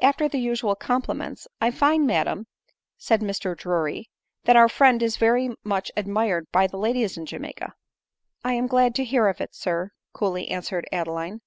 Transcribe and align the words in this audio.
After 0.00 0.30
the 0.30 0.38
usual 0.38 0.74
compliments;—" 0.76 1.46
I 1.60 1.70
find, 1.70 2.06
madam/' 2.08 2.46
said 2.96 3.20
Mr 3.20 3.54
Drury," 3.54 4.08
that 4.44 4.56
our 4.56 4.66
friend 4.66 5.02
is 5.02 5.18
very 5.18 5.50
much 5.62 5.92
admired 5.94 6.50
by 6.50 6.66
the 6.66 6.78
ladies 6.78 7.18
in 7.18 7.26
Jamiaca.' 7.26 7.64
9" 7.68 7.72
I 8.46 8.54
am 8.54 8.66
glad 8.66 8.94
to 8.94 9.04
hear 9.04 9.28
it, 9.28 9.54
sir, 9.54 9.82
9' 9.82 9.90
coolly 10.14 10.48
answered 10.48 10.86
Adeline. 10.90 11.42